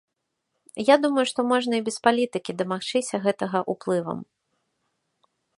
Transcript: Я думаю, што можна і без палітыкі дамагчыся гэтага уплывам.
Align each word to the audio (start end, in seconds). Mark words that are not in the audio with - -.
Я 0.83 0.95
думаю, 1.03 1.25
што 1.31 1.39
можна 1.51 1.73
і 1.83 1.85
без 1.91 1.97
палітыкі 2.09 2.57
дамагчыся 2.63 3.15
гэтага 3.29 3.59
уплывам. 3.75 4.19